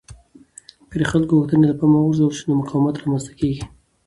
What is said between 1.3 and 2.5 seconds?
غوښتنې له پامه وغورځول شي